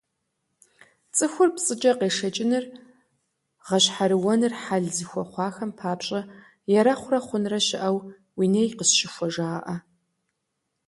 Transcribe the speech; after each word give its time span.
ЦӀыхур 1.15 1.49
пцӀыкӀэ 1.55 1.91
къешэкӀыныр, 1.99 2.65
гъэщхьэрыуэныр 3.67 4.53
хьэл 4.61 4.85
зыхуэхъуахэм 4.95 5.71
папщӏэ 5.77 6.21
«Ерэхъурэ 6.79 7.19
хъунрэ 7.25 7.59
щыӀэу 7.67 7.97
уи 8.37 8.47
ней 8.53 8.69
къысщыхуэ» 8.77 9.27
жаӏэ. 9.33 9.75